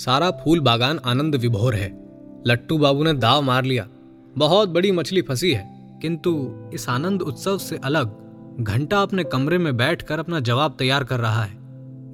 सारा 0.00 0.30
फूल 0.30 0.60
बागान 0.60 0.98
आनंद 1.04 1.34
विभोर 1.34 1.74
है। 1.74 1.88
लट्टू 2.46 2.78
बाबू 2.78 3.02
ने 3.04 3.12
दाव 3.12 3.42
मार 3.42 3.64
लिया। 3.64 3.86
बहुत 4.38 4.68
बड़ी 4.68 4.92
मछली 4.92 5.22
फंसी 5.22 5.52
है, 5.52 5.98
किंतु 6.02 6.30
इस 6.74 6.88
आनंद 6.88 7.22
उत्सव 7.22 7.58
से 7.58 7.76
अलग 7.76 8.16
घंटा 8.60 9.02
अपने 9.02 9.24
कमरे 9.24 9.58
में 9.58 9.76
बैठकर 9.76 10.18
अपना 10.18 10.40
जवाब 10.40 10.76
तैयार 10.78 11.04
कर 11.04 11.20
रहा 11.20 11.42
है। 11.42 11.58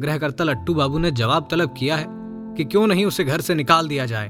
गृहकर्ता 0.00 0.44
लट्टू 0.44 0.74
बाबू 0.74 0.98
ने 0.98 1.10
जवाब 1.10 1.48
तलब 1.50 1.74
किया 1.78 1.96
है 1.96 2.06
कि 2.56 2.64
क्यों 2.64 2.86
नहीं 2.86 3.04
उसे 3.06 3.24
घर 3.24 3.40
से 3.40 3.54
निकाल 3.54 3.88
दिया 3.88 4.06
जाए। 4.06 4.28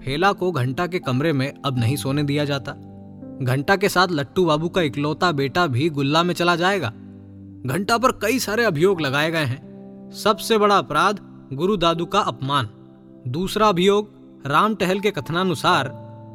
फेला 0.00 0.32
को 0.32 0.50
घंटा 0.52 0.86
के 0.86 0.98
कमरे 0.98 1.32
में 1.32 1.52
अब 1.64 1.78
नहीं 1.78 1.96
सोने 1.96 2.22
दिया 2.22 2.44
जाता। 2.44 2.72
घंटा 3.42 3.76
के 3.76 3.88
साथ 3.88 4.08
लट्टू 4.10 4.44
बाबू 4.44 4.68
का 4.68 4.82
इकलौता 4.82 5.32
बेटा 5.32 5.66
भी 5.66 5.88
गुल्ला 5.90 6.22
में 6.22 6.34
चला 6.34 6.56
जाएगा। 6.56 6.88
घंटा 7.66 7.98
पर 7.98 8.12
कई 8.12 8.38
सारे 8.38 8.64
अभियोग 8.64 9.00
लगाए 9.00 9.30
गए 9.30 9.44
हैं। 9.44 10.10
सबसे 10.16 10.58
बड़ा 10.58 10.78
अपराध 10.78 11.20
गुरु 11.52 11.76
दादू 11.76 12.04
का 12.04 12.20
अपमान। 12.20 12.68
दूसरा 13.28 13.66
अभियोग, 13.68 14.08
राम 14.46 14.74
टहल 14.74 15.00
के 15.00 15.10
कथनानुसार, 15.10 15.88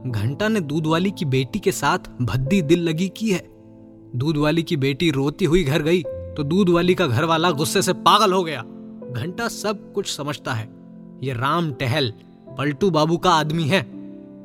घंटा 0.07 0.47
ने 0.47 0.59
दूध 0.59 0.85
वाली 0.85 1.11
की 1.11 1.25
बेटी 1.25 1.59
के 1.59 1.71
साथ 1.71 1.97
भद्दी 2.21 2.61
दिल 2.61 2.83
लगी 2.83 3.07
की 3.09 3.31
है। 3.31 3.43
दूध 4.15 4.37
वाली 4.37 4.63
की 4.63 4.77
बेटी 4.77 5.09
रोती 5.11 5.45
हुई 5.45 5.63
घर 5.63 5.81
गई 5.81 6.03
तो 6.37 6.43
दूध 6.43 6.69
वाली 6.69 6.95
का 6.95 7.07
घर 7.07 7.23
वाला 7.23 7.51
गुस्से 7.51 7.81
से 7.81 7.93
पागल 7.93 8.33
हो 8.33 8.43
गया। 8.43 8.61
घंटा 9.11 9.47
सब 9.47 9.91
कुछ 9.93 10.15
समझता 10.15 10.53
है। 10.53 10.69
ये 11.23 11.33
राम 11.33 11.71
टहल, 11.73 12.13
पलटू 12.57 12.89
बाबू 12.89 13.17
का 13.17 13.31
आदमी 13.31 13.63
है। 13.63 13.81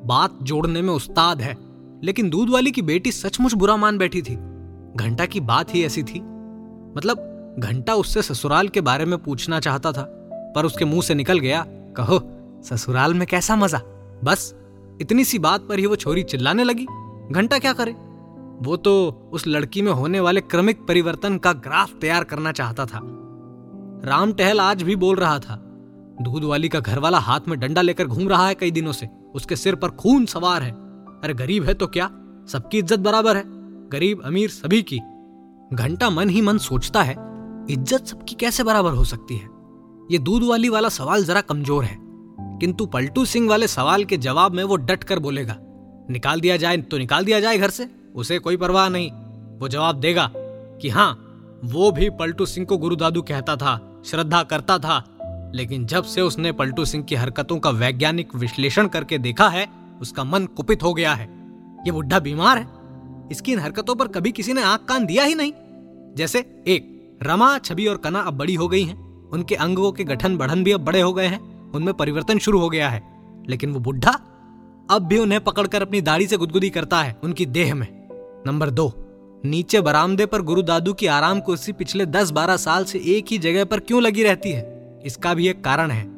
बात 0.07 0.39
जोड़ने 0.43 0.83
में 0.83 0.93
उस्ताद 0.95 1.41
है, 1.41 1.57
लेकिन 2.05 2.31
दूध 2.31 2.51
वाली 2.51 2.71
की 2.71 2.83
बेटी 2.83 3.13
सचमुच 3.13 3.55
बुरा 3.55 3.77
मान 3.77 3.99
बैठी 3.99 4.23
थी। 4.23 4.35
घंटा 4.97 5.27
की 5.27 5.41
बात 5.43 5.75
ही 5.75 5.85
ऐसी 5.85 6.03
थी। 6.03 6.21
मतलब 6.97 7.57
घंटा 7.59 7.95
उससे 7.95 8.23
ससुराल 8.23 8.69
के 8.69 8.81
बारे 8.81 9.05
में 9.05 9.19
पूछना 9.19 9.61
चाहता 9.61 9.93
था। 9.93 10.13
पर 10.57 10.67
उसके 10.67 10.85
मुँह 10.85 11.03
से 11.03 11.15
निकल 11.15 11.39
गया, 11.39 11.65
कहो, 11.97 12.21
ससुराल 12.65 13.15
में 13.15 13.27
कैसा 13.29 13.57
मज़ा? 13.57 13.81
बस, 14.25 14.55
इतनी 15.01 15.25
सी 15.25 15.39
बात 15.39 15.67
पर 15.69 15.79
ही 15.79 15.87
वो 15.87 15.97
छोरी 15.97 16.23
चिल्लाने 16.23 16.65
लगी, 16.65 16.87
घंटा 17.33 17.59
क्या 17.59 17.73
करे? 17.73 17.93
वो 18.61 18.77
तो 18.77 19.31
उस 19.33 19.47
लड़की 19.47 19.83
में 19.83 19.91
होने 19.93 20.21
वाले 20.21 20.41
क्रमिक 20.41 20.85
परिवर्तन 20.87 21.37
का 21.39 21.53
ग्राफ 21.53 21.93
तैयार 22.01 22.25
करना 22.25 22.53
चाहता 22.53 22.85
था। 22.87 23.01
राम 24.05 24.33
टहल 24.33 24.61
आज 24.61 24.83
भी 24.83 24.97
बोल 24.97 25.17
रहा 25.17 25.39
था, 25.39 25.57
दूध 26.23 26.45
वाली 26.45 26.69
का 26.69 26.81
घर 26.81 26.99
वाला 26.99 27.19
हाथ 27.19 27.49
में 27.49 27.59
डंडा 27.61 27.83
लेकर 27.83 28.07
घूम 28.07 28.29
रहा 28.29 28.47
है 28.49 28.55
कई 28.55 28.71
दिनों 28.71 28.93
से, 28.93 29.09
उसके 29.35 29.57
सिर 29.57 29.75
पर 29.75 29.89
खून 29.93 30.27
सवार 30.27 30.63
है। 30.63 30.71
अरे 31.25 31.35
गरीब 31.35 31.65
है 31.65 31.75
तो 31.75 31.87
क्या? 31.87 32.09
सबकी 32.49 32.79
इज़्ज़त 32.79 32.99
बराबर 32.99 33.37
है। 33.37 33.43
गरीब 33.91 34.23
अमीर 34.25 34.51
सभी 34.51 34.81
की। 34.83 34.99
घंटा 35.73 36.11
मन 36.11 36.29
ही 36.29 36.41
मन 36.41 36.59
सोचता 36.59 37.03
है, 37.03 37.15
इज़्ज़त 37.71 38.07
सबकी 38.07 38.35
कैसे 38.35 38.63
बराबर 38.63 38.93
हो 38.93 39.05
सकती 39.05 39.37
है? 39.37 39.49
ये 40.11 40.19
दूध 40.19 40.43
वाली 40.43 40.69
वाला 40.69 40.89
सवाल 40.89 41.25
जरा 41.25 41.41
कमज़ोर 41.41 41.85
है। 41.85 41.97
किंतु 42.61 42.87
पलटू 42.87 43.25
सिंह 43.25 43.49
वाले 43.49 43.69
सवाल 43.69 44.05
के 44.05 44.17
जवाब 44.17 44.53
में 44.53 44.65
वो 44.65 44.77
डट 44.77 45.05
कर 45.05 45.19
बोलेगा, 45.19 45.57
निकाल 46.11 46.41
दिया 46.41 46.57
जाए 46.57 46.77
तो 46.77 46.99
निकाल 46.99 47.25
दिया 47.25 47.41
जाए 47.41 47.59
घर 47.59 47.71
से, 47.71 47.89
उसे 48.15 48.39
कोई 48.39 48.57
परवाह 48.57 48.89
नहीं। 48.89 49.11
वो 49.59 49.69
जवाब 49.69 49.97
देगा 49.97 50.31
कि 50.35 50.89
हाँ 50.89 51.23
वो 51.65 51.91
भी 51.91 52.11
पलटू 52.11 52.47
सिंह 52.47 52.67
को 52.67 52.79
गुरु 52.79 52.97
दादू 52.97 53.23
कहता 53.23 53.57
था, 53.57 54.03
श्रद्धा 54.07 54.43
करता 54.43 54.79
था, 54.79 55.05
लेकिन 55.55 55.87
जब 55.87 56.05
से 56.05 56.21
उसने 56.21 56.53
पलटू 56.53 56.85
सिंह 56.85 57.05
की 57.05 57.15
हरकतों 57.15 57.59
का 57.59 57.71
वैज्ञानिक 57.71 58.35
विश्लेषण 58.35 58.89
करके 58.89 59.19
देखा 59.19 59.49
है, 59.49 59.69
उसका 60.01 60.25
मन 60.25 60.47
कुपित 60.47 60.83
हो 60.83 60.95
गया 60.95 61.15
है। 61.15 61.25
ये 61.87 61.93
बुढ़ा 61.93 62.19
बीमार 62.19 62.59
है। 62.59 62.67
इसकी 63.33 63.53
इन 63.53 63.59
हरकतों 63.59 63.95
पर 63.95 64.09
कभी 64.09 64.33
किसी 64.33 64.53
ने 64.53 64.63
आँख 64.63 64.85
कान 64.85 65.07
दिया 65.07 65.25
ही 65.25 65.35
नहीं। 65.35 65.53
जैसे, 66.17 66.39
एक, 66.67 67.19
रमा 67.23 67.59
छवि 67.59 67.87
और 67.87 67.97
कना 67.97 68.21
अब 68.21 68.35
बड़ी 68.35 68.55
हो 68.55 68.69
गई 68.69 68.83
हैं। 68.83 69.06
उनके 69.33 69.55
अंगों 69.55 69.93
के 69.93 70.05
गठन 70.05 70.37
बढ़न 70.37 70.65
भी 70.65 70.73
अब 70.73 70.81
बड़े 70.81 71.01
हो 71.01 71.13
गए 71.13 71.27
हैं, 71.27 71.71
उनमें 71.73 71.95
परिवर्तन 71.95 72.39
शुरू 72.39 72.61
हो 72.61 72.69
गया 72.69 72.89
है। 72.89 73.17
लेकिन 73.49 73.73
वो 73.73 73.81
बुढ़ा 73.81 74.21
अब 74.91 75.03
भी 75.03 75.19
उन्हें 75.19 75.45
पकड़कर 75.45 75.83
अपनी 75.83 76.01
दाढ़ी 76.01 76.27
से 76.27 76.37
गुदगुदी 76.37 76.71
करता 76.71 77.03
है, 77.03 77.17
उनकी 77.25 77.47
देह 77.47 77.75
में। 77.75 78.09
नंबर 78.47 78.71
दो, 78.71 78.93
नीचे 79.45 79.81
बरामदे 79.81 80.27
पर 80.27 80.43
गुरु 80.43 80.63
दादू 80.63 80.93
की 80.93 81.07
आराम 81.07 81.41
कुर्सी 81.41 81.73
पिछले 81.73 82.07
दस 82.07 82.31
बारह 82.31 82.57
साल 82.57 82.85
से 82.85 82.99
एक 82.99 83.27
ही 83.31 83.39
जगह 83.39 83.65
पर 83.65 83.81
क्यों 83.81 84.03
लगी 84.03 84.23
रहती 84.23 84.53
है? 84.53 85.01
इसका 85.07 85.35
भी 85.35 85.49
एक 85.49 85.65
कारण 85.65 85.91
है। 85.91 86.17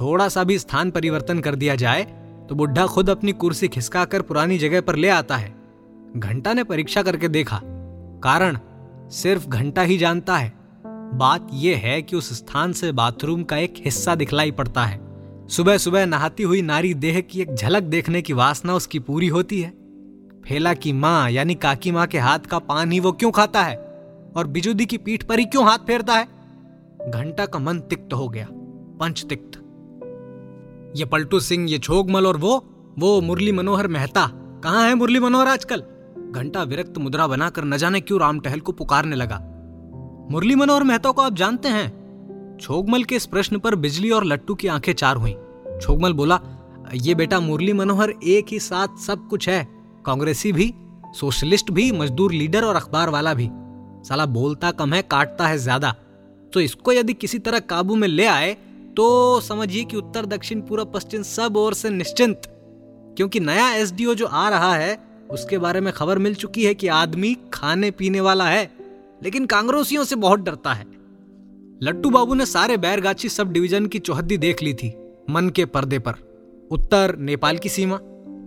थोड़ा 0.00 0.28
सा 0.28 0.44
भी 0.44 0.58
स्थान 0.58 0.90
परिवर्तन 0.90 1.38
कर 1.38 1.54
दिया 1.54 1.74
जाए 1.74 2.02
तो 2.48 2.54
बुढ़ा 2.54 2.86
खुद 2.86 3.10
अपनी 3.10 3.32
कुर्सी 3.32 3.68
खिसका 3.68 4.04
कर 4.04 4.22
पुरानी 4.22 4.58
जगह 4.58 4.80
पर 4.80 4.96
ले 4.96 5.08
आता 5.08 5.36
है। 5.36 5.54
घंटा 6.16 6.52
ने 6.52 6.64
परीक्षा 6.64 7.02
करके 7.02 7.28
देखा। 7.28 7.60
कारण, 8.24 8.58
सिर्फ़ 9.10 9.48
घंटा 9.48 9.82
ही 9.82 9.98
जानता 9.98 10.36
है। 10.36 10.61
बात 11.12 11.48
यह 11.52 11.76
है 11.76 12.00
कि 12.02 12.16
उस 12.16 12.32
स्थान 12.32 12.72
से 12.72 12.92
बाथरूम 12.92 13.42
का 13.42 13.56
एक 13.56 13.74
हिस्सा 13.78 14.14
दिखलाई 14.14 14.50
पड़ता 14.50 14.84
है। 14.84 15.00
सुबह 15.48 15.78
सुबह 15.78 16.06
नहाती 16.06 16.42
हुई 16.42 16.62
नारी 16.62 16.94
देह 16.94 17.20
की 17.20 17.40
एक 17.40 17.54
झलक 17.54 17.82
देखने 17.82 18.22
की 18.22 18.32
वासना 18.32 18.74
उसकी 18.74 18.98
पूरी 18.98 19.28
होती 19.28 19.60
है। 19.60 19.70
फेला 20.44 20.74
की 20.74 20.92
माँ 20.92 21.30
यानी 21.30 21.54
काकी 21.54 21.90
माँ 21.90 22.06
के 22.06 22.18
हाथ 22.18 22.38
का 22.38 22.58
पान 22.58 22.92
ही 22.92 23.00
वो 23.00 23.12
क्यों 23.12 23.30
खाता 23.30 23.62
है? 23.62 23.76
और 24.36 24.46
बिजुदी 24.46 24.86
की 24.86 24.96
पीठ 24.96 25.22
पर 25.22 25.38
ही 25.38 25.44
क्यों 25.44 25.64
हाथ 25.64 25.78
फेरता 25.78 26.14
है? 26.14 26.28
घंटा 27.10 27.46
का 27.46 27.58
मन 27.58 27.80
तिक्त 27.80 28.14
हो 28.14 28.28
गया, 28.28 28.46
पंच 29.00 29.24
तिक्त। 29.28 29.58
ये 30.96 31.04
पलटू 31.04 31.40
सिंह, 31.40 31.70
ये 31.70 31.78
छोगमल 31.78 32.26
और 32.26 32.36
वो 32.36 32.68
वो 32.98 33.20
मुरली 33.20 33.52
मनोहर 33.52 33.88
मेहता, 33.88 34.30
कहाँ 34.64 34.88
है 34.88 34.94
मुरली 34.94 35.20
मनोहर 35.20 35.48
आजकल? 35.48 35.82
घंटा 36.30 36.62
विरक्त 36.62 36.98
मुद्रा 36.98 37.26
बनाकर 37.26 37.64
न 37.64 37.76
जाने 37.76 38.00
क्यों 38.00 38.20
राम 38.20 38.40
टहल 38.40 38.60
को 38.60 38.72
पुकारने 38.72 39.16
लगा? 39.16 39.48
मुरली 40.30 40.54
मनोहर 40.54 40.82
मेहता 40.82 41.10
को 41.10 41.22
आप 41.22 41.34
जानते 41.34 41.68
हैं। 41.68 42.58
छोगमल 42.60 43.04
के 43.04 43.16
इस 43.16 43.26
प्रश्न 43.26 43.58
पर 43.58 43.74
बिजली 43.74 44.10
और 44.10 44.24
लट्टू 44.24 44.54
की 44.54 44.68
आँखें 44.68 44.92
चार 44.92 45.16
हुई। 45.16 45.32
छोगमल 45.82 46.12
बोला, 46.12 46.38
ये 46.94 47.14
बेटा 47.14 47.40
मुरली 47.40 47.72
मनोहर 47.72 48.10
एक 48.10 48.46
ही 48.50 48.58
साथ 48.60 48.98
सब 48.98 49.26
कुछ 49.28 49.48
है। 49.48 49.66
कांग्रेसी 50.06 50.52
भी, 50.52 50.72
सोशलिस्ट 51.14 51.70
भी, 51.70 51.90
मजदूर 51.92 52.32
लीडर 52.32 52.64
और 52.64 52.76
अखबार 52.76 53.10
वाला 53.10 53.34
भी। 53.34 53.48
साला 54.08 54.26
बोलता 54.26 54.70
कम 54.70 54.92
है, 54.92 55.02
काटता 55.02 55.46
है 55.46 55.58
ज़्यादा। 55.58 55.94
तो 56.52 56.60
इसको 56.60 56.92
यदि 56.92 57.14
किसी 57.14 57.38
तरह 57.38 57.58
काबू 57.58 57.94
में 57.94 58.08
ले 58.08 58.26
आए 58.26 58.56
तो 58.96 59.40
समझिए 59.40 59.84
कि 59.84 59.96
उत्तर, 59.96 60.26
दक्षिण 60.26 60.60
पूर्व 60.60 60.84
पश्चिम 60.84 61.22
सब 61.22 61.56
ओर 61.56 61.74
से 61.74 61.90
निश्चिंत। 61.90 62.42
क्योंकि 63.16 63.40
नया 63.40 63.68
एसडीओ 63.70 64.14
जो 64.14 64.26
आ 64.26 64.48
रहा 64.48 64.74
है, 64.74 64.98
उसके 65.30 65.58
बारे 65.58 65.80
में 65.80 65.92
खबर 65.92 66.18
मिल 66.18 66.34
चुकी 66.34 66.64
है 66.64 66.74
कि 66.74 66.88
आदमी 66.88 67.36
खाने 67.52 67.90
पीने 67.90 68.20
वाला 68.20 68.48
है। 68.48 68.64
लेकिन 69.22 69.46
कांग्रोसियों 69.46 70.04
से 70.04 70.16
बहुत 70.16 70.40
डरता 70.40 70.72
है। 70.72 70.86
लट्टू 71.82 72.10
बाबू 72.10 72.34
ने 72.34 72.46
सारे 72.46 72.76
बैरगाछी 72.76 73.28
सब 73.28 73.52
डिवीज़न 73.52 73.86
की 73.86 73.98
चौहद्दी 73.98 74.38
देख 74.38 74.62
ली 74.62 74.74
थी, 74.74 74.94
मन 75.30 75.48
के 75.48 75.64
पर्दे 75.64 75.98
पर। 75.98 76.12
उत्तर, 76.70 77.16
नेपाल 77.18 77.58
की 77.58 77.68
सीमा। 77.68 77.98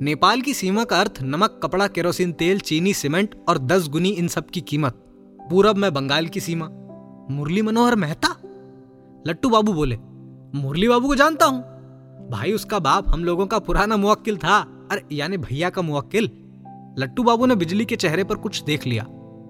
नेपाल 0.02 0.42
की 0.42 0.54
सीमा 0.54 0.84
का 0.84 1.00
अर्थ 1.00 1.20
नमक, 1.22 1.60
कपड़ा, 1.64 1.88
केरोसिन, 1.88 2.32
तेल, 2.32 2.60
चीनी, 2.60 2.94
सीमेंट 2.94 3.36
और 3.50 3.58
दस 3.58 3.88
गुनी 3.88 4.10
इन 4.10 4.28
सब 4.28 4.50
की 4.50 4.62
कीमत। 4.62 4.94
पूरब 5.50 5.76
में 5.76 5.94
बंगाल 5.94 6.28
की 6.28 6.40
सीमा। 6.40 6.70
मुरली 7.32 7.62
मनोहर 7.62 7.96
मेहता? 7.96 8.36
लट्टू 9.28 9.50
बाबू 9.50 9.74
बोले, 9.74 9.98
मुरली 10.56 10.88
बाबू 10.88 11.08
को 11.08 11.16
जानता 11.16 11.46
हूँ। 11.46 11.62
भाई, 12.30 12.52
उसका 12.52 12.80
बाप 12.80 13.10
हम 13.10 13.24
लोगों 13.24 13.48
का 13.48 13.60
पुराना 13.60 13.98
मुवक्किल 13.98 14.38
था। 14.38 14.88
अरे, 14.92 15.16
यानी 15.16 15.38
भैया 15.38 15.70
का 15.70 15.82
मुवक्किल? 15.82 16.30
लट्टू 17.00 17.24
बाबू 17.24 17.46
ने 17.46 17.56
बिजली 17.56 17.86
के 17.86 17.96
चेहरे 17.96 18.24
पर 18.24 18.36
कुछ 18.36 18.64
देख 18.64 18.88
लिया। 18.88 19.06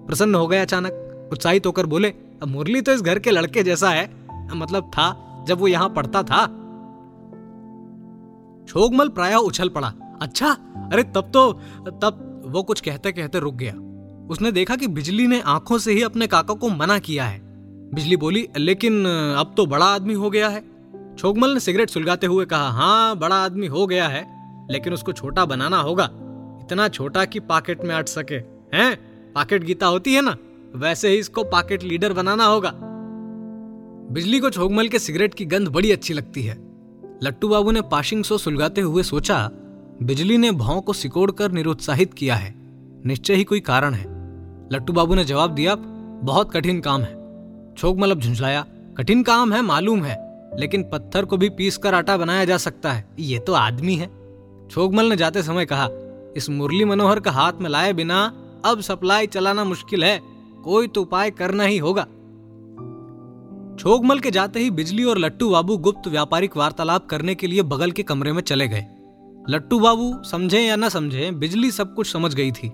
प्रसन्न 0.06 0.34
हो 0.34 0.46
गए 0.46 0.58
अचानक। 0.58 1.02
उत्साहित 1.32 1.66
होकर 1.66 1.86
बोले 1.86 2.12
मुरली 2.46 2.80
तो 2.80 2.92
इस 2.92 3.02
घर 3.02 3.18
के 3.18 3.30
लड़के 3.30 3.62
जैसा 3.62 3.90
है। 3.90 4.08
मतलब 4.54 4.90
था, 4.90 5.44
जब 5.48 5.58
वो 5.58 5.68
यहाँ 5.68 5.88
पढ़ता 5.88 6.22
था। 6.22 6.44
छोगमल 8.68 9.08
प्राय 9.08 9.34
उछल 9.34 9.68
पड़ा। 9.68 9.92
अच्छा? 10.22 10.50
अरे 10.92 11.02
तब 11.02 11.30
तो 11.34 11.52
तब 12.02 12.42
वो 12.46 12.62
कुछ 12.62 12.80
कहते 12.80 13.12
कहते 13.12 13.38
रुक 13.38 13.54
गया। 13.54 13.72
उसने 14.30 14.52
देखा 14.52 14.76
कि 14.76 14.86
बिजली 14.88 15.26
ने 15.26 15.40
आँखों 15.40 15.78
से 15.78 15.92
ही 15.92 16.02
अपने 16.02 16.26
काका 16.26 16.54
को 16.54 16.68
मना 16.68 16.98
किया 16.98 17.24
है। 17.24 17.40
बिजली 17.94 18.16
बोली, 18.16 18.48
लेकिन 18.56 19.04
अब 19.38 19.54
तो 19.56 19.66
बड़ा 19.66 19.86
आदमी 19.86 20.14
हो 20.14 20.30
गया 20.30 20.48
है। 20.48 20.64
छोगमल 21.18 21.50
ने 21.50 21.60
सिगरेट 21.60 21.90
सुलगाते 21.90 22.26
हुए 22.26 22.44
कहा 22.44 22.68
हाँ 22.70 23.16
बड़ा 23.16 23.36
आदमी 23.36 23.66
हो 23.66 23.86
गया 23.86 24.08
है, 24.08 24.24
लेकिन 24.70 24.92
उसको 24.92 25.12
छोटा 25.12 25.44
बनाना 25.44 25.78
होगा। 25.78 26.04
इतना 26.60 26.88
छोटा 26.88 27.24
कि 27.24 27.40
पॉकेट 27.40 27.84
में 27.84 27.94
अट 27.94 28.08
सके 28.08 28.34
हैं? 28.76 28.96
पॉकेट 29.32 29.64
गीता 29.64 29.86
होती 29.86 30.14
है 30.14 30.22
ना? 30.22 30.36
वैसे 30.74 31.08
ही 31.08 31.16
इसको 31.16 31.44
पॉकेट 31.44 31.82
लीडर 31.82 32.12
बनाना 32.12 32.44
होगा। 32.44 32.72
बिजली 34.12 34.40
को 34.40 34.50
छोगमल 34.50 34.88
के 34.88 34.98
सिगरेट 34.98 35.34
की 35.34 35.44
गंध 35.44 35.68
बड़ी 35.68 35.92
अच्छी 35.92 36.14
लगती 36.14 36.42
है। 36.42 36.56
लट्टू 37.22 37.48
बाबू 37.48 37.70
ने 37.70 37.80
पाशिंग 37.80 38.24
सो 38.24 38.38
सुलगाते 38.38 38.80
हुए 38.80 39.02
सोचा, 39.02 39.50
बिजली 40.02 40.36
ने 40.38 40.50
भाव 40.52 40.80
को 40.80 40.92
सिकोड़ 40.92 41.30
कर 41.30 41.52
निरुत्साहित 41.52 42.14
किया 42.14 42.34
है। 42.34 42.54
निश्चय 43.06 43.34
ही 43.34 43.44
कोई 43.44 43.60
कारण 43.60 43.94
है। 43.94 44.04
लट्टू 44.72 44.92
बाबू 44.92 45.14
ने 45.14 45.24
जवाब 45.24 45.50
दिया, 45.50 45.74
बहुत 46.22 46.52
कठिन 46.52 46.80
काम 46.80 47.00
है। 47.00 47.14
छोगमल 47.74 48.10
अब 48.10 48.20
झुंझलाया, 48.20 48.64
कठिन 48.98 49.22
काम 49.22 49.52
है, 49.52 49.62
मालूम 49.62 50.02
है, 50.02 50.16
लेकिन 50.60 50.82
पत्थर 50.82 51.24
को 51.24 51.36
भी 51.36 51.48
पीस 51.48 51.76
कर 51.76 51.94
आटा 51.94 52.16
बनाया 52.16 52.44
जा 52.44 52.56
सकता 52.56 52.92
है। 52.92 53.08
ये 53.18 53.38
तो 53.38 53.52
आदमी 53.52 53.96
है। 53.96 54.10
छोगमल 54.68 55.04
ने 55.04 55.16
जाते 55.16 55.42
समय 55.42 55.66
कहा, 55.66 55.88
इस 56.36 56.50
मुरली 56.50 56.84
मनोहर 56.84 57.20
का 57.20 57.30
हाथ 57.30 57.52
में 57.60 57.70
लाए 57.70 57.92
बिना 57.92 58.32
अब 58.64 58.80
सप्लाई 58.80 59.26
चलाना 59.26 59.64
मुश्किल 59.64 60.04
है। 60.04 60.35
कोई 60.66 60.88
तो 60.88 61.02
उपाय 61.02 61.30
करना 61.30 61.64
ही 61.64 61.78
होगा। 61.78 62.02
छोगमल 63.78 64.18
के 64.18 64.30
जाते 64.30 64.60
ही 64.60 64.70
बिजली 64.70 65.04
और 65.04 65.18
लट्टू 65.18 65.50
बाबू 65.50 65.76
गुप्त 65.76 66.08
व्यापारिक 66.08 66.56
वार्तालाप 66.56 67.06
करने 67.06 67.34
के 67.34 67.46
लिए 67.46 67.62
बगल 67.62 67.90
के 67.90 68.02
कमरे 68.02 68.32
में 68.32 68.42
चले 68.42 68.68
गए। 68.68 68.86
लट्टू 69.50 69.78
बाबू, 69.78 70.22
समझे 70.22 70.60
या 70.60 70.76
न 70.76 70.88
समझे, 70.88 71.30
बिजली 71.30 71.70
सब 71.70 71.94
कुछ 71.94 72.12
समझ 72.12 72.34
गई 72.34 72.50
थी। 72.52 72.68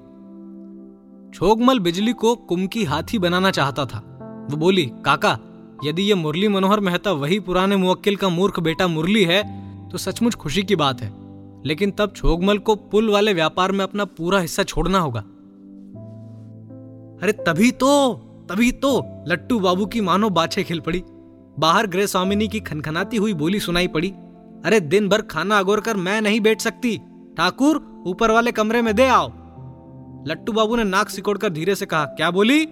छोगमल 1.34 1.78
बिजली 1.78 2.12
को 2.12 2.34
कुमकी 2.34 2.84
हाथी 2.84 3.18
बनाना 3.18 3.50
चाहता 3.50 3.84
था। 3.84 3.98
वो 4.50 4.56
बोली, 4.56 4.92
काका, 5.04 5.38
यदि 5.84 6.02
ये 6.02 6.14
मुरली 6.14 6.48
मनोहर 6.48 6.80
मेहता 6.80 7.12
वही 7.12 7.40
पुराने 7.40 7.76
मुवक्किल 7.76 8.16
का 8.16 8.28
मूर्ख 8.28 8.60
बेटा 8.60 8.86
मुरली 8.86 9.24
है 9.24 9.42
तो 9.88 9.98
सचमुच 9.98 10.34
खुशी 10.34 10.62
की 10.62 10.76
बात 10.76 11.00
है। 11.00 11.12
लेकिन 11.66 11.90
तब 11.90 12.12
छोगमल 12.16 12.58
को 12.58 12.74
पुल 12.74 13.10
वाले 13.10 13.32
व्यापार 13.34 13.72
में 13.72 13.84
अपना 13.84 14.04
पूरा 14.04 14.38
हिस्सा 14.38 14.62
छोड़ना 14.62 14.98
होगा। 14.98 15.24
अरे 17.22 17.32
तभी 17.32 17.70
तो 17.70 18.14
तभी 18.50 18.72
तो 18.72 19.24
लट्टू 19.28 19.60
बाबू 19.60 19.86
की 19.86 20.00
मानो 20.00 20.30
बाछे 20.30 20.62
खिल 20.62 20.80
पड़ी। 20.80 21.02
बाहर 21.58 21.86
गृह 21.86 22.06
स्वामिनी 22.06 22.48
की 22.48 22.60
खनखनाती 22.60 23.16
हुई 23.16 23.34
बोली 23.34 23.60
सुनाई 23.60 23.88
पड़ी। 23.88 24.10
अरे 24.64 24.80
दिन 24.80 25.08
भर 25.08 25.22
खाना 25.22 25.58
अगोर 25.58 25.80
कर 25.80 25.96
मैं 25.96 26.20
नहीं 26.20 26.40
बैठ 26.40 26.60
सकती। 26.60 27.00
ठाकुर, 27.36 28.04
ऊपर 28.06 28.30
वाले 28.30 28.52
कमरे 28.52 28.82
में 28.82 28.94
दे 28.94 29.06
आओ। 29.06 29.28
लट्टू 30.26 30.52
बाबू 30.52 30.76
ने 30.76 30.84
नाक 30.84 31.08
सिकोड़कर 31.08 31.48
धीरे 31.48 31.74
से 31.74 31.86
कहा, 31.86 32.04
क्या 32.04 32.30
बोली? 32.30 32.66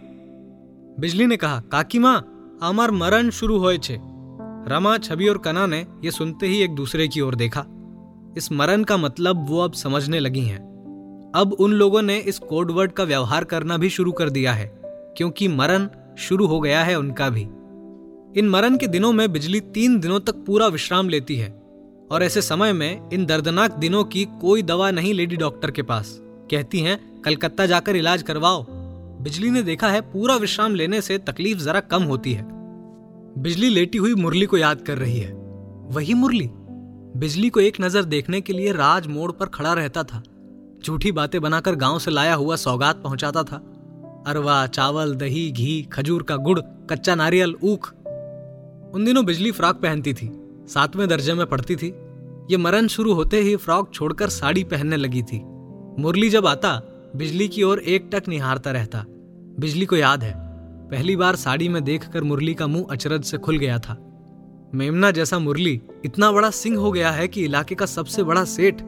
बिजली 1.00 1.26
ने 1.26 1.36
कहा, 1.36 1.60
काकी 1.60 1.98
माँ, 1.98 2.16
अमर 2.62 2.90
मरण 2.90 3.30
शुरू 3.30 3.58
हो 3.58 3.72
रमा 4.68 4.98
छवि 4.98 5.28
और 5.28 5.38
कना 5.38 5.66
ने 5.66 5.86
यह 6.04 6.10
सुनते 6.10 6.46
ही 6.46 6.62
एक 6.62 6.74
दूसरे 6.74 7.08
की 7.08 7.20
ओर 7.20 7.34
देखा। 7.34 7.64
इस 8.36 8.52
मरण 8.52 8.84
का 8.84 8.96
मतलब 8.96 9.48
वो 9.48 9.60
अब 9.60 9.72
समझने 9.72 10.18
लगी 10.18 10.40
हैं। 10.40 10.69
अब 11.34 11.52
उन 11.52 11.72
लोगों 11.72 12.02
ने 12.02 12.18
इस 12.18 12.38
कोडवर्ड 12.38 12.92
का 12.92 13.04
व्यवहार 13.04 13.44
करना 13.44 13.76
भी 13.76 13.90
शुरू 13.90 14.12
कर 14.12 14.30
दिया 14.30 14.52
है, 14.52 14.70
क्योंकि 15.16 15.48
मरण 15.48 15.88
शुरू 16.18 16.46
हो 16.46 16.60
गया 16.60 16.82
है 16.84 16.98
उनका 16.98 17.28
भी। 17.30 17.42
इन 18.40 18.48
मरण 18.48 18.76
के 18.76 18.86
दिनों 18.86 19.12
में 19.12 19.32
बिजली 19.32 19.60
तीन 19.60 19.98
दिनों 20.00 20.20
तक 20.20 20.34
पूरा 20.36 20.66
विश्राम 20.66 21.08
लेती 21.08 21.36
है, 21.36 21.48
और 22.12 22.22
ऐसे 22.22 22.42
समय 22.42 22.72
में 22.72 23.10
इन 23.10 23.26
दर्दनाक 23.26 23.70
दिनों 23.70 24.04
की 24.04 24.24
कोई 24.40 24.62
दवा 24.62 24.90
नहीं 24.90 25.12
लेडी 25.14 25.36
डॉक्टर 25.36 25.70
के 25.70 25.82
पास। 25.82 26.18
कहती 26.50 26.80
हैं, 26.80 26.98
कलकत्ता 27.22 27.66
जाकर 27.66 27.96
इलाज 27.96 28.22
करवाओ। 28.22 28.64
बिजली 29.22 29.50
ने 29.50 29.62
देखा 29.62 29.88
है, 29.88 30.00
पूरा 30.00 30.36
विश्राम 30.36 30.74
लेने 30.74 31.00
से 31.00 31.18
तकलीफ़ 31.18 31.58
जरा 31.58 31.80
कम 31.80 32.02
होती 32.02 32.32
है। 32.32 32.44
बिजली 33.38 33.68
लेटी 33.68 33.98
हुई 33.98 34.14
मुरली 34.14 34.46
को 34.46 34.56
याद 34.56 34.80
कर 34.80 34.98
रही 34.98 35.18
है। 35.18 35.32
वही 35.90 36.14
मुरली? 36.14 36.50
बिजली 37.16 37.48
को 37.50 37.60
एक 37.60 37.80
नज़र 37.80 38.04
देखने 38.04 38.40
के 38.40 38.52
लिए 38.52 38.72
राज 38.72 39.06
मोड़ 39.06 39.30
पर 39.32 39.46
खड़ा 39.46 39.72
रहता 39.72 40.02
था। 40.02 40.22
झूठी 40.86 41.12
बातें 41.12 41.40
बनाकर 41.40 41.74
गाँव 41.74 41.98
से 41.98 42.10
लाया 42.10 42.34
हुआ 42.34 42.56
सौगात 42.56 43.02
पहुंचाता 43.02 43.42
था। 43.42 43.56
अरवा, 44.26 44.66
चावल, 44.66 45.14
दही, 45.14 45.50
घी, 45.50 45.82
खजूर 45.82 46.22
का 46.22 46.36
गुड़, 46.36 46.60
कच्चा 46.60 47.14
नारियल, 47.14 47.54
ऊख। 47.62 47.92
उन 48.94 49.04
दिनों 49.04 49.24
बिजली 49.24 49.50
फ्रॉक 49.50 49.76
पहनती 49.76 50.14
थी, 50.14 50.30
सातवें 50.68 51.08
दर्जे 51.08 51.34
में 51.34 51.46
पढ़ती 51.46 51.76
थी। 51.76 51.94
ये 52.50 52.56
मरण 52.56 52.86
शुरू 52.86 53.14
होते 53.14 53.40
ही 53.40 53.56
फ्रॉक 53.56 53.94
छोड़कर 53.94 54.28
साड़ी 54.28 54.64
पहनने 54.64 54.96
लगी 54.96 55.22
थी। 55.22 55.42
मुरली 55.98 56.28
जब 56.30 56.46
आता, 56.46 56.82
बिजली 57.16 57.48
की 57.48 57.62
ओर 57.62 57.78
एक 57.78 58.10
टक 58.12 58.28
निहारता 58.28 58.70
रहता। 58.70 59.04
बिजली 59.60 59.86
को 59.86 59.96
याद 59.96 60.22
है, 60.22 60.34
पहली 60.88 61.16
बार 61.16 61.36
साड़ी 61.36 61.68
में 61.68 61.84
देखकर 61.84 62.22
मुरली 62.22 62.54
का 62.54 62.66
मुँह 62.66 62.86
अचरज 62.90 63.24
से 63.24 63.38
खुल 63.38 63.58
गया 63.58 63.78
था। 63.78 63.96
मेमना 64.74 65.10
जैसा 65.10 65.38
मुरली 65.38 65.80
इतना 66.04 66.32
बड़ा 66.32 66.50
सिंह 66.50 66.78
हो 66.78 66.92
गया 66.92 67.10
है 67.10 67.28
कि 67.28 67.44
इलाके 67.44 67.74
का 67.74 67.86
सबसे 67.86 68.22
बड़ा 68.22 68.44
सेठ 68.44 68.82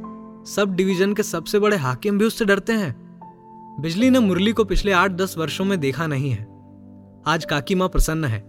सब 0.46 0.74
डिवीज़न 0.74 1.12
के 1.14 1.22
सबसे 1.22 1.58
बड़े 1.58 1.76
हाकिम 1.76 2.18
भी 2.18 2.24
उससे 2.24 2.44
डरते 2.44 2.72
हैं। 2.72 3.02
बिजली 3.80 4.10
ने 4.10 4.18
मुरली 4.18 4.52
को 4.52 4.64
पिछले 4.64 4.92
आठ 4.92 5.10
दस 5.10 5.38
वर्षों 5.38 5.64
में 5.64 5.80
देखा 5.80 6.06
नहीं 6.06 6.30
है। 6.30 6.46
आज 7.26 7.44
काकी 7.44 7.74
माँ 7.74 7.88
प्रसन्न 7.88 8.24
है, 8.24 8.40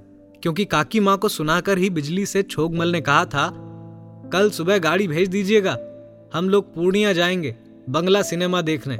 क्योंकि 0.41 0.65
काकी 0.65 0.99
माँ 0.99 1.17
को 1.17 1.27
सुनाकर 1.27 1.77
ही 1.77 1.89
बिजली 1.89 2.25
से 2.25 2.43
छोगमल 2.43 2.91
ने 2.91 3.01
कहा 3.01 3.25
था, 3.25 3.49
कल 4.33 4.49
सुबह 4.49 4.77
गाड़ी 4.77 5.07
भेज 5.07 5.29
दीजिएगा, 5.29 5.77
हम 6.33 6.49
लोग 6.49 6.73
पूर्णिया 6.73 7.13
जाएँगे, 7.13 7.55
बंगला 7.89 8.21
सिनेमा 8.21 8.61
देखने। 8.61 8.97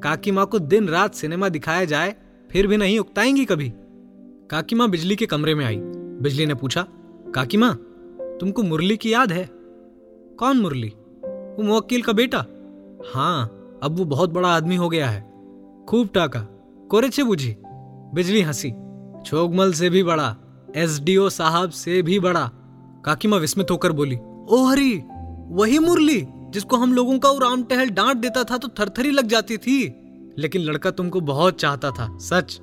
काकी 0.00 0.30
माँ 0.30 0.46
को 0.46 0.58
दिन 0.58 0.88
रात 0.88 1.14
सिनेमा 1.14 1.48
दिखाया 1.48 1.84
जाए, 1.84 2.16
फिर 2.50 2.66
भी 2.66 2.76
नहीं 2.76 2.98
उकताएँगी 2.98 3.44
कभी। 3.44 3.72
काकी 4.50 4.76
माँ 4.76 4.90
बिजली 4.90 5.16
के 5.16 5.26
कमरे 5.26 5.54
में 5.54 5.64
आई। 5.64 5.76
बिजली 6.22 6.46
ने 6.46 6.54
पूछा, 6.54 6.86
काकी 7.34 7.56
माँ, 7.56 7.74
तुमको 8.40 8.62
मुरली 8.62 8.96
की 8.96 9.12
याद 9.12 9.32
है? 9.32 9.48
कौन 10.38 10.60
मुरली? 10.60 10.92
वो 11.58 11.62
मुवक्किल 11.62 12.02
का 12.02 12.12
बेटा? 12.12 12.44
हाँ 13.14 13.44
अब 13.82 13.96
वो 13.98 14.04
बहुत 14.04 14.30
बड़ा 14.30 14.48
आदमी 14.48 14.76
हो 14.76 14.88
गया 14.88 15.08
है। 15.08 15.20
खूब 15.88 16.08
टाका 16.14 16.40
कोरे 16.90 17.08
छे 17.08 17.22
बुझी, 17.22 17.54
बिजली 18.14 18.42
हँसी 18.42 18.70
छोगमल 19.26 19.72
से 19.72 19.90
भी 19.90 20.02
बड़ा, 20.02 20.36
एसडीओ 20.76 21.28
साहब 21.28 21.70
से 21.70 22.02
भी 22.02 22.18
बड़ा 22.20 22.50
काकी 23.04 23.28
माँ 23.28 23.38
विस्मित 23.38 23.70
होकर 23.70 23.92
बोली, 23.92 24.16
ओ 24.48 24.64
हरी, 24.64 24.94
वही 25.48 25.78
मुरली, 25.78 26.26
जिसको 26.50 26.76
हम 26.76 26.92
लोगों 26.92 27.18
का 27.18 27.30
राम 27.42 27.62
टहल 27.62 27.90
डांट 27.90 28.16
देता 28.16 28.44
था 28.44 28.58
तो 28.58 28.68
थरथरी 28.68 29.10
लग 29.10 29.26
जाती 29.26 29.56
थी। 29.56 29.80
लेकिन 30.38 30.62
लड़का 30.62 30.90
तुमको 30.90 31.20
बहुत 31.20 31.60
चाहता 31.60 31.90
था, 31.90 32.08
सच। 32.18 32.60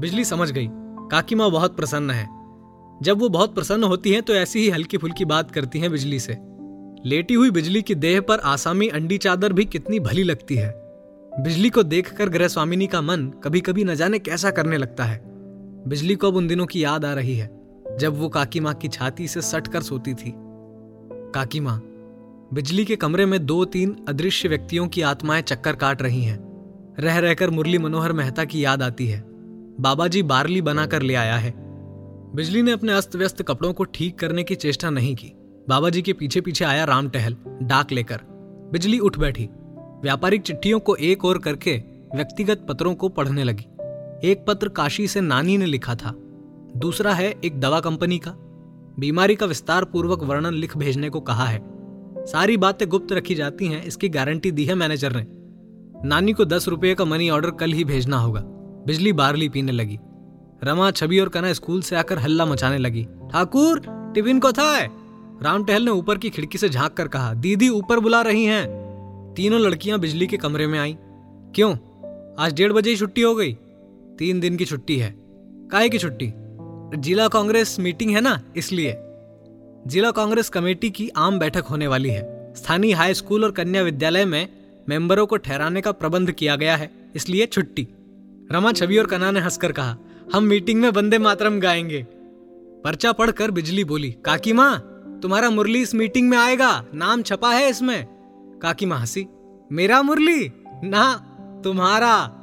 बिजली 0.00 0.24
समझ 0.24 0.50
गई 0.50 0.68
काकी 1.10 1.34
माँ 1.34 1.50
बहुत 1.50 1.76
प्रसन्न 1.76 2.10
है। 2.10 2.28
जब 3.02 3.18
वो 3.18 3.28
बहुत 3.28 3.54
प्रसन्न 3.54 3.84
होती 3.84 4.12
हैं 4.12 4.22
तो 4.22 4.34
ऐसी 4.34 4.58
ही 4.58 4.70
हल्की 4.70 4.96
फुल्की 4.96 5.24
बात 5.24 5.50
करती 5.50 5.78
हैं 5.78 5.90
बिजली 5.90 6.20
से। 6.20 6.32
लेटी 7.06 7.34
हुई 7.34 7.50
बिजली 7.50 7.82
की 7.82 7.94
देह 7.94 8.20
पर 8.20 8.38
आसामी 8.38 8.88
अंडी 8.88 9.18
चादर 9.18 9.52
भी 9.52 9.64
कितनी 9.64 10.00
भली 10.00 10.22
लगती 10.22 10.54
है। 10.54 10.72
बिजली 11.42 11.70
को 11.70 11.82
देखकर 11.82 12.28
ग्रह 12.28 12.48
स्वामिनी 12.48 12.86
का 12.86 13.00
मन 13.00 13.26
कभी 13.44 13.60
कभी 13.60 13.84
न 13.84 13.94
जाने 13.94 14.18
कैसा 14.18 14.50
करने 14.50 14.76
लगता 14.76 15.04
है। 15.04 15.20
बिजली 15.88 16.14
को 16.14 16.28
अब 16.28 16.36
उन 16.36 16.48
दिनों 16.48 16.66
की 16.66 16.84
याद 16.84 17.04
आ 17.04 17.12
रही 17.14 17.36
है, 17.36 17.48
जब 17.98 18.18
वो 18.18 18.28
काकी 18.28 18.60
माँ 18.60 18.74
की 18.74 18.88
छाती 18.88 19.28
से 19.28 19.42
सट 19.42 19.68
कर 19.68 19.82
सोती 19.82 20.14
थी। 20.14 20.32
काकी 21.34 21.60
माँ, 21.60 21.78
बिजली 22.54 22.84
के 22.84 22.96
कमरे 22.96 23.26
में 23.26 23.46
दो 23.46 23.64
तीन 23.64 23.96
अदृश्य 24.08 24.48
व्यक्तियों 24.48 24.88
की 24.88 25.02
आत्माएँ 25.02 25.42
चक्कर 25.42 25.76
काट 25.76 26.02
रही 26.02 26.22
हैं। 26.22 26.38
रह 27.00 27.18
रहकर 27.18 27.50
मुरली 27.50 27.78
मनोहर 27.78 28.12
मेहता 28.12 28.44
की 28.44 28.64
याद 28.64 28.82
आती 28.82 29.06
है। 29.06 29.24
बाबा 29.80 30.08
जी 30.08 30.22
बारली 30.22 30.62
बनाकर 30.62 31.02
ले 31.02 31.14
आया 31.14 31.36
है। 31.36 31.54
बिजली 32.34 32.62
ने 32.62 32.72
अपने 32.72 32.92
अस्त 32.92 33.16
व्यस्त 33.16 33.42
कपड़ों 33.42 33.72
को 33.72 33.84
ठीक 33.84 34.18
करने 34.18 34.44
की 34.44 34.54
चेष्टा 34.54 34.90
नहीं 34.90 35.14
की। 35.14 35.32
बाबा 35.68 35.90
जी 35.90 36.02
के 36.02 36.12
पीछे 36.12 36.40
पीछे 36.40 36.64
आया 36.64 36.84
राम 36.84 37.08
टहल, 37.08 37.36
डाक 37.62 37.92
लेकर। 37.92 38.20
बिजली 38.72 38.98
उठ 38.98 39.18
बैठी। 39.18 39.48
व्यापारिक 40.02 40.42
चिट्ठियों 40.42 40.80
को 40.80 40.96
एक 40.96 41.24
और 41.24 41.38
करके 41.38 41.76
व्यक्तिगत 42.14 42.66
पत्रों 42.68 42.94
को 42.94 43.08
पढ़ने 43.08 43.44
लगी। 43.44 43.66
एक 44.30 44.44
पत्र 44.48 44.68
काशी 44.68 45.08
से 45.08 45.20
नानी 45.20 45.58
ने 45.58 45.66
लिखा 45.66 45.94
था। 45.94 46.14
दूसरा 46.76 47.12
है 47.12 47.34
एक 47.44 47.60
दवा 47.60 47.80
कंपनी 47.80 48.18
का। 48.18 48.30
बीमारी 48.98 49.34
का 49.34 49.46
विस्तार 49.46 49.84
पूर्वक 49.84 50.22
वर्णन 50.22 50.54
लिख 50.54 50.76
भेजने 50.76 51.10
को 51.10 51.20
कहा 51.20 51.44
है। 51.44 51.62
सारी 52.18 52.56
बातें 52.56 52.88
गुप्त 52.88 53.12
रखी 53.12 53.34
जाती 53.34 53.66
हैं, 53.66 53.84
इसकी 53.84 54.08
गारंटी 54.08 54.50
दी 54.50 54.64
है 54.64 54.74
मैनेजर 54.74 55.16
ने। 55.16 55.26
नानी 56.08 56.32
को 56.32 56.44
दस 56.44 56.68
रुपये 56.68 56.94
का 56.94 57.04
मनी 57.04 57.30
ऑर्डर 57.30 57.50
कल 57.50 57.72
ही 57.72 57.84
भेजना 57.84 58.18
होगा। 58.18 58.40
बिजली 58.86 59.12
बारली 59.12 59.48
पीने 59.48 59.72
लगी। 59.72 59.98
रमा 60.64 60.90
छवि 60.90 61.18
और 61.18 61.28
कना 61.28 61.52
स्कूल 61.52 61.82
से 61.82 61.96
आकर 61.96 62.18
हल्ला 62.18 62.46
मचाने 62.46 62.78
लगी। 62.78 63.04
ठाकुर, 63.32 63.82
टिफ़िन 64.14 64.40
को 64.40 64.52
था 64.52 64.76
है? 64.76 65.05
राम 65.42 65.64
टहल 65.64 65.82
ने 65.82 65.90
ऊपर 65.90 66.18
की 66.18 66.30
खिड़की 66.30 66.58
से 66.58 66.68
झाँक 66.68 66.92
कर 66.92 67.08
कहा, 67.08 67.34
दीदी, 67.34 67.68
ऊपर 67.68 68.00
बुला 68.00 68.22
रही 68.22 68.44
हैं। 68.44 68.86
तीनों 69.36 69.60
लड़कियाँ 69.60 69.98
बिजली 69.98 70.26
के 70.26 70.36
कमरे 70.36 70.66
में 70.66 70.78
आई। 70.78 70.96
क्यों? 71.54 71.72
आज 72.38 72.54
डेढ़ 72.54 72.72
बजे 72.72 72.90
ही 72.90 72.96
छुट्टी 72.96 73.20
हो 73.20 73.34
गई। 73.34 73.52
तीन 74.18 74.40
दिन 74.40 74.56
की 74.56 74.64
छुट्टी 74.64 74.96
है। 74.96 75.14
काहे 75.70 75.88
की 75.88 75.98
छुट्टी? 75.98 76.32
जिला 77.00 77.28
कांग्रेस 77.28 77.76
मीटिंग 77.80 78.10
है 78.10 78.20
ना, 78.20 78.42
इसलिए। 78.56 78.94
जिला 79.86 80.10
कांग्रेस 80.10 80.48
कमेटी 80.48 80.90
की 80.90 81.08
आम 81.08 81.38
बैठक 81.38 81.64
होने 81.64 81.86
वाली 81.86 82.08
है। 82.08 82.54
स्थानीय 82.54 82.92
हाई 82.92 83.14
स्कूल 83.14 83.44
और 83.44 83.50
कन्या 83.50 83.82
विद्यालय 83.82 84.24
में 84.24 84.48
मेंबरों 84.88 85.26
को 85.26 85.36
ठहराने 85.36 85.80
का 85.80 85.92
प्रबंध 85.92 86.30
किया 86.30 86.56
गया 86.56 86.76
है, 86.76 86.90
इसलिए 87.14 87.46
छुट्टी। 87.46 87.88
रमा 88.52 88.72
छवि 88.72 88.98
और 88.98 89.06
कना 89.06 89.30
ने 89.30 89.40
हंसकर 89.40 89.72
कहा, 89.72 89.96
हम 90.34 90.44
मीटिंग 90.44 90.80
में 90.80 90.92
बंदे 90.92 91.18
मातरम 91.18 91.60
गाएँगे। 91.60 92.06
पर्चा 92.84 93.12
पढ़कर 93.12 93.50
बिजली 93.50 93.84
बोली, 93.84 94.16
काकी 94.24 94.52
माँ 94.52 94.92
तुम्हारा 95.22 95.50
मुरली 95.50 95.82
इस 95.82 95.94
मीटिंग 95.94 96.28
में 96.28 96.38
आएगा। 96.38 96.84
नाम 96.94 97.22
छपा 97.22 97.52
है 97.52 97.68
इसमें। 97.68 98.06
काकी 98.62 98.86
माँ 98.86 98.98
हँसी 98.98 99.26
मेरा 99.72 100.02
मुरली? 100.02 100.52
ना 100.84 101.14
तुम्हारा। 101.64 102.42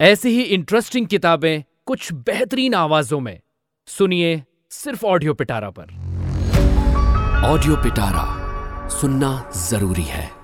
ऐसी 0.00 0.28
ही 0.28 0.42
इंटरेस्टिंग 0.42 1.06
किताबें 1.06 1.62
कुछ 1.86 2.12
बेहतरीन 2.12 2.74
आवाजों 2.74 3.20
में। 3.20 3.40
सुनिए 3.86 4.44
सिर्फ़ 4.70 5.06
ऑडियो 5.06 5.34
पिटारा 5.34 5.70
पर। 5.70 5.84
ऑडियो 7.44 7.76
पिटारा 7.76 8.48
सुनना 8.88 9.50
ज़रूरी 9.56 10.02
है। 10.02 10.37